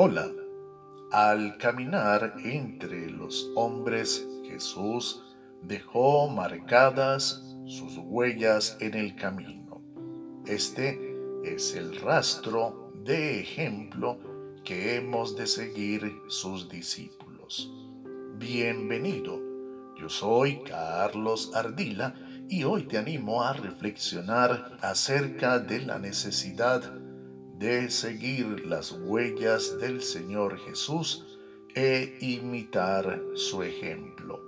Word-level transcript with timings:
Hola. 0.00 0.30
Al 1.10 1.58
caminar 1.58 2.34
entre 2.44 3.10
los 3.10 3.50
hombres, 3.56 4.24
Jesús 4.44 5.24
dejó 5.60 6.28
marcadas 6.28 7.42
sus 7.66 7.98
huellas 7.98 8.76
en 8.78 8.94
el 8.94 9.16
camino. 9.16 9.82
Este 10.46 11.16
es 11.42 11.74
el 11.74 11.96
rastro 11.96 12.92
de 13.04 13.40
ejemplo 13.40 14.20
que 14.64 14.94
hemos 14.94 15.34
de 15.34 15.48
seguir 15.48 16.12
sus 16.28 16.68
discípulos. 16.68 17.68
Bienvenido, 18.36 19.42
yo 20.00 20.08
soy 20.08 20.62
Carlos 20.62 21.50
Ardila 21.56 22.14
y 22.48 22.62
hoy 22.62 22.84
te 22.84 22.98
animo 22.98 23.42
a 23.42 23.52
reflexionar 23.52 24.78
acerca 24.80 25.58
de 25.58 25.80
la 25.80 25.98
necesidad 25.98 27.07
de 27.58 27.90
seguir 27.90 28.66
las 28.66 28.92
huellas 28.92 29.78
del 29.80 30.00
Señor 30.00 30.58
Jesús 30.58 31.38
e 31.74 32.16
imitar 32.20 33.20
su 33.34 33.62
ejemplo. 33.62 34.40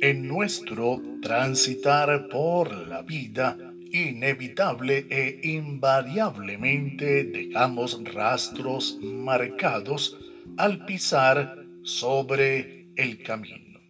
En 0.00 0.28
nuestro 0.28 1.02
transitar 1.20 2.28
por 2.28 2.72
la 2.86 3.02
vida, 3.02 3.65
inevitable 3.96 5.06
e 5.10 5.40
invariablemente 5.42 7.24
dejamos 7.24 8.02
rastros 8.04 8.98
marcados 9.02 10.18
al 10.56 10.84
pisar 10.84 11.64
sobre 11.82 12.88
el 12.96 13.22
camino. 13.22 13.80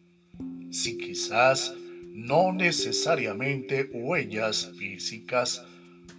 Si 0.71 0.99
quizás 0.99 1.75
no 2.13 2.53
necesariamente 2.53 3.91
huellas 3.93 4.73
físicas 4.79 5.65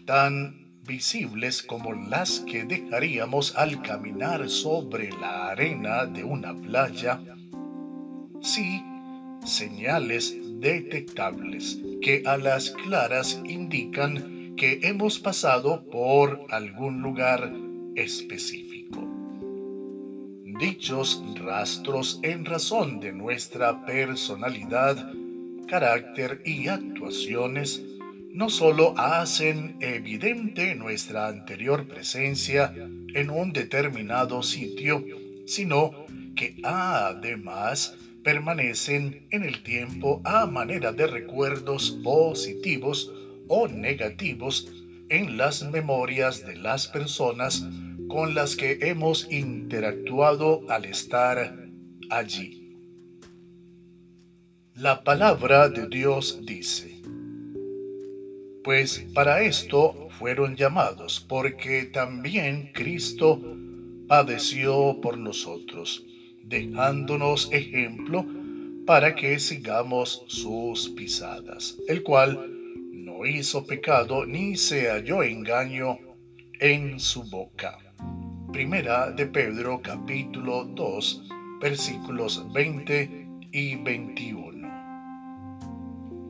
tan 0.06 0.68
visibles 0.86 1.62
como 1.64 1.94
las 1.94 2.40
que 2.40 2.64
dejaríamos 2.64 3.56
al 3.56 3.82
caminar 3.82 4.50
sobre 4.50 5.10
la 5.10 5.50
arena 5.50 6.06
de 6.06 6.24
una 6.24 6.56
playa, 6.56 7.20
sí 8.42 8.82
señales 9.48 10.38
detectables 10.60 11.80
que 12.02 12.24
a 12.26 12.38
las 12.38 12.72
claras 12.72 13.42
indican 13.46 14.56
que 14.56 14.80
hemos 14.84 15.20
pasado 15.20 15.86
por 15.90 16.46
algún 16.50 17.02
lugar 17.02 17.54
específico. 17.96 19.08
Dichos 20.60 21.24
rastros 21.36 22.20
en 22.24 22.46
razón 22.46 23.00
de 23.00 23.14
nuestra 23.14 23.86
personalidad, 23.86 25.12
carácter 25.68 26.42
y 26.44 26.68
actuaciones 26.68 27.84
no 28.32 28.50
solo 28.50 28.94
hacen 28.98 29.78
evidente 29.80 30.76
nuestra 30.76 31.28
anterior 31.28 31.88
presencia 31.88 32.74
en 33.14 33.30
un 33.30 33.52
determinado 33.54 34.44
sitio, 34.44 35.04
sino 35.46 36.06
que 36.36 36.56
además 36.64 37.96
permanecen 38.28 39.26
en 39.32 39.44
el 39.44 39.64
tiempo 39.64 40.22
a 40.26 40.46
manera 40.48 40.92
de 40.92 41.08
recuerdos 41.08 41.92
positivos 42.04 43.10
o 43.48 43.70
negativos 43.70 44.70
en 45.08 45.38
las 45.38 45.64
memorias 45.64 46.46
de 46.46 46.58
las 46.58 46.90
personas 46.90 47.66
con 48.10 48.36
las 48.36 48.58
que 48.58 48.80
hemos 48.82 49.32
interactuado 49.32 50.70
al 50.70 50.84
estar 50.84 51.70
allí. 52.10 52.76
La 54.76 55.06
palabra 55.06 55.70
de 55.70 55.88
Dios 55.88 56.42
dice, 56.46 57.02
pues 58.62 59.06
para 59.14 59.42
esto 59.44 60.10
fueron 60.20 60.58
llamados, 60.58 61.26
porque 61.30 61.86
también 61.86 62.74
Cristo 62.74 63.40
padeció 64.10 65.00
por 65.00 65.18
nosotros 65.18 66.04
dejándonos 66.48 67.50
ejemplo 67.52 68.26
para 68.86 69.16
que 69.16 69.40
sigamos 69.40 70.24
sus 70.28 70.90
pisadas, 70.90 71.78
el 71.88 72.04
cual 72.04 72.52
no 72.94 73.26
hizo 73.26 73.66
pecado 73.66 74.26
ni 74.26 74.56
se 74.56 74.90
halló 74.90 75.24
engaño 75.24 76.00
en 76.60 77.00
su 77.00 77.24
boca. 77.30 77.78
Primera 78.52 79.12
de 79.12 79.26
Pedro 79.26 79.82
capítulo 79.82 80.64
2 80.64 81.24
versículos 81.60 82.46
20 82.54 83.28
y 83.52 83.76
21. 83.76 84.68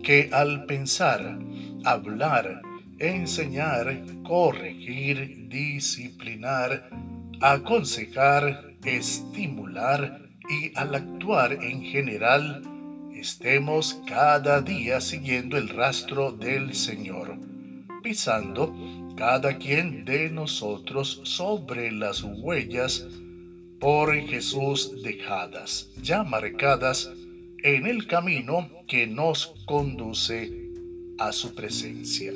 Que 0.01 0.29
al 0.31 0.65
pensar, 0.65 1.37
hablar, 1.83 2.61
enseñar, 2.97 4.01
corregir, 4.23 5.47
disciplinar, 5.49 6.89
aconsejar, 7.41 8.76
estimular 8.87 10.21
y 10.49 10.71
al 10.77 10.95
actuar 10.95 11.51
en 11.53 11.81
general, 11.81 12.63
estemos 13.13 14.01
cada 14.07 14.61
día 14.61 15.01
siguiendo 15.01 15.57
el 15.57 15.69
rastro 15.69 16.31
del 16.31 16.73
Señor, 16.73 17.37
pisando 18.01 18.73
cada 19.17 19.57
quien 19.57 20.05
de 20.05 20.29
nosotros 20.29 21.21
sobre 21.23 21.91
las 21.91 22.23
huellas 22.23 23.05
por 23.79 24.15
Jesús 24.15 25.03
dejadas, 25.03 25.89
ya 26.01 26.23
marcadas 26.23 27.11
en 27.63 27.85
el 27.87 28.07
camino 28.07 28.69
que 28.87 29.05
nos 29.05 29.53
conduce 29.65 30.71
a 31.19 31.33
su 31.33 31.53
presencia. 31.53 32.31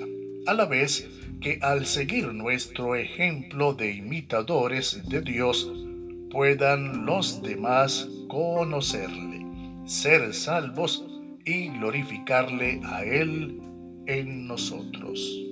A 0.47 0.53
la 0.53 0.65
vez 0.65 1.07
que 1.39 1.59
al 1.61 1.85
seguir 1.85 2.33
nuestro 2.33 2.95
ejemplo 2.95 3.73
de 3.73 3.93
imitadores 3.93 5.07
de 5.07 5.21
Dios, 5.21 5.71
puedan 6.31 7.05
los 7.05 7.41
demás 7.41 8.07
conocerle, 8.27 9.45
ser 9.85 10.33
salvos 10.33 11.05
y 11.45 11.69
glorificarle 11.69 12.81
a 12.85 13.03
Él 13.03 13.59
en 14.07 14.47
nosotros. 14.47 15.50